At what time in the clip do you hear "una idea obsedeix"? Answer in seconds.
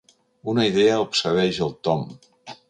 0.53-1.61